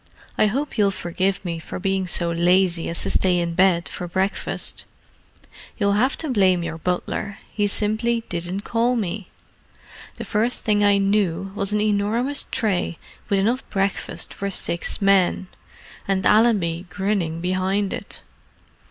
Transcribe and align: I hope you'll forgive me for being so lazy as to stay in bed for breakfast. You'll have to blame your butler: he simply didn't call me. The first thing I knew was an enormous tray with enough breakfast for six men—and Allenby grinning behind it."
I 0.35 0.47
hope 0.47 0.79
you'll 0.79 0.89
forgive 0.89 1.45
me 1.45 1.59
for 1.59 1.77
being 1.77 2.07
so 2.07 2.31
lazy 2.31 2.89
as 2.89 3.03
to 3.03 3.11
stay 3.11 3.37
in 3.37 3.53
bed 3.53 3.87
for 3.87 4.07
breakfast. 4.07 4.85
You'll 5.77 5.91
have 5.91 6.17
to 6.17 6.31
blame 6.31 6.63
your 6.63 6.79
butler: 6.79 7.37
he 7.53 7.67
simply 7.67 8.23
didn't 8.27 8.61
call 8.61 8.95
me. 8.95 9.27
The 10.15 10.25
first 10.25 10.63
thing 10.63 10.83
I 10.83 10.97
knew 10.97 11.51
was 11.53 11.71
an 11.71 11.81
enormous 11.81 12.47
tray 12.49 12.97
with 13.29 13.37
enough 13.37 13.63
breakfast 13.69 14.33
for 14.33 14.49
six 14.49 15.03
men—and 15.03 16.25
Allenby 16.25 16.87
grinning 16.89 17.39
behind 17.39 17.93
it." 17.93 18.21